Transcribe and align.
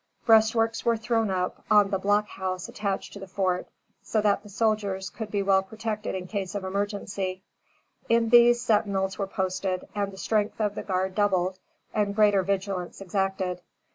Breastworks 0.25 0.83
were 0.83 0.97
thrown 0.97 1.29
up 1.29 1.63
on 1.69 1.91
the 1.91 1.99
block 1.99 2.27
house 2.27 2.67
attached 2.67 3.13
to 3.13 3.19
the 3.19 3.27
fort, 3.27 3.67
so 4.01 4.19
that 4.21 4.41
the 4.41 4.49
soldiers 4.49 5.11
could 5.11 5.29
be 5.29 5.43
well 5.43 5.61
protected 5.61 6.15
in 6.15 6.25
case 6.25 6.55
of 6.55 6.63
emergency. 6.63 7.43
In 8.09 8.29
these, 8.29 8.59
sentinels 8.59 9.19
were 9.19 9.27
posted, 9.27 9.87
and 9.93 10.11
the 10.11 10.17
strength 10.17 10.59
of 10.59 10.73
the 10.73 10.81
guard 10.81 11.13
doubled 11.13 11.59
and 11.93 12.15
greater 12.15 12.41
vigilance 12.41 12.99
exacted. 12.99 13.61